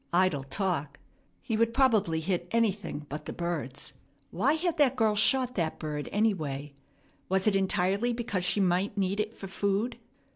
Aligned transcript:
Idle 0.13 0.45
talk. 0.45 0.97
He 1.43 1.55
would 1.55 1.75
probably 1.75 2.21
hit 2.21 2.47
anything 2.49 3.05
but 3.07 3.25
the 3.27 3.33
birds. 3.33 3.93
Why 4.31 4.53
had 4.53 4.79
that 4.79 4.95
girl 4.95 5.15
shot 5.15 5.53
that 5.53 5.77
bird, 5.77 6.09
anyway? 6.11 6.73
Was 7.29 7.45
it 7.45 7.55
entirely 7.55 8.11
because 8.11 8.43
she 8.43 8.59
might 8.61 8.97
need 8.97 9.19
it 9.19 9.35
for 9.35 9.45
food? 9.45 9.99